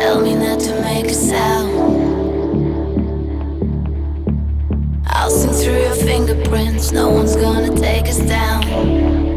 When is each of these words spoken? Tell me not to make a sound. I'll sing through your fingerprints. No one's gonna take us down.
Tell 0.00 0.18
me 0.22 0.34
not 0.34 0.58
to 0.60 0.80
make 0.80 1.04
a 1.04 1.12
sound. 1.12 1.76
I'll 5.06 5.28
sing 5.28 5.52
through 5.52 5.78
your 5.78 5.94
fingerprints. 5.94 6.90
No 6.90 7.10
one's 7.10 7.36
gonna 7.36 7.76
take 7.78 8.08
us 8.08 8.18
down. 8.20 9.29